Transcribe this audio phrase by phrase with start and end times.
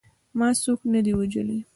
[0.37, 1.59] ما څوک نه دي وژلي.